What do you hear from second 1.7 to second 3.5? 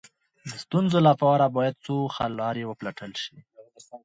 څو حل لارې وپلټل شي.